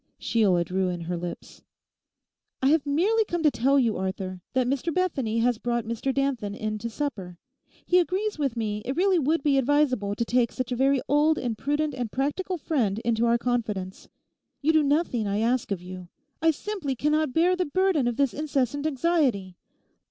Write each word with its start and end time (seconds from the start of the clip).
Sheila 0.17 0.63
drew 0.63 0.89
in 0.89 1.01
her 1.01 1.15
lips. 1.15 1.61
'I 2.63 2.69
have 2.69 2.85
merely 2.87 3.23
come 3.23 3.43
to 3.43 3.51
tell 3.51 3.77
you, 3.77 3.97
Arthur, 3.97 4.41
that 4.53 4.65
Mr 4.65 4.91
Bethany 4.91 5.37
has 5.41 5.59
brought 5.59 5.85
Mr 5.85 6.11
Danton 6.11 6.55
in 6.55 6.79
to 6.79 6.89
supper. 6.89 7.37
He 7.85 7.99
agrees 7.99 8.39
with 8.39 8.57
me 8.57 8.81
it 8.83 8.95
really 8.95 9.19
would 9.19 9.43
be 9.43 9.59
advisable 9.59 10.15
to 10.15 10.25
take 10.25 10.51
such 10.51 10.71
a 10.71 10.75
very 10.75 11.01
old 11.07 11.37
and 11.37 11.55
prudent 11.55 11.93
and 11.93 12.11
practical 12.11 12.57
friend 12.57 12.97
into 13.05 13.27
our 13.27 13.37
confidence. 13.37 14.09
You 14.63 14.73
do 14.73 14.81
nothing 14.81 15.27
I 15.27 15.37
ask 15.37 15.71
of 15.71 15.83
you. 15.83 16.07
I 16.41 16.49
simply 16.49 16.95
cannot 16.95 17.31
bear 17.31 17.55
the 17.55 17.65
burden 17.65 18.07
of 18.07 18.17
this 18.17 18.33
incessant 18.33 18.87
anxiety. 18.87 19.55